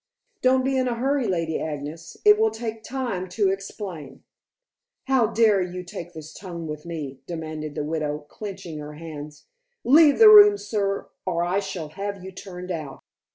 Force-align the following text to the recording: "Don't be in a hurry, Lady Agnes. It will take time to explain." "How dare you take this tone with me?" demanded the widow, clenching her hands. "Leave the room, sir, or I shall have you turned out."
"Don't 0.41 0.63
be 0.65 0.75
in 0.77 0.87
a 0.87 0.95
hurry, 0.95 1.27
Lady 1.27 1.61
Agnes. 1.61 2.17
It 2.25 2.39
will 2.39 2.49
take 2.49 2.81
time 2.81 3.29
to 3.29 3.51
explain." 3.51 4.23
"How 5.05 5.27
dare 5.27 5.61
you 5.61 5.83
take 5.83 6.13
this 6.13 6.33
tone 6.33 6.65
with 6.65 6.87
me?" 6.87 7.19
demanded 7.27 7.75
the 7.75 7.83
widow, 7.83 8.25
clenching 8.27 8.79
her 8.79 8.93
hands. 8.93 9.45
"Leave 9.83 10.17
the 10.17 10.29
room, 10.29 10.57
sir, 10.57 11.07
or 11.23 11.43
I 11.43 11.59
shall 11.59 11.89
have 11.89 12.23
you 12.23 12.31
turned 12.31 12.71
out." 12.71 13.01